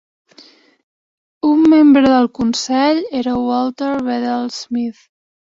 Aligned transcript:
Un 1.49 1.61
membre 1.75 2.03
del 2.13 2.29
consell 2.39 3.05
era 3.23 3.37
Walter 3.43 3.93
Bedell 4.11 4.51
Smith. 4.61 5.07